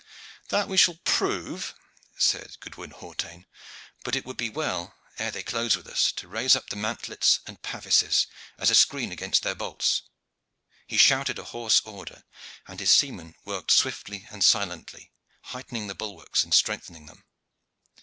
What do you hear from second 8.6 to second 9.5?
a screen against